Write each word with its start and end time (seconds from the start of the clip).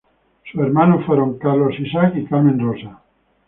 Sus 0.51 0.59
hermanos 0.59 1.05
fueron 1.05 1.37
Carlos, 1.37 1.75
Isaac 1.79 2.15
y 2.15 2.25
Carmen 2.25 2.57
Rosa. 2.59 3.03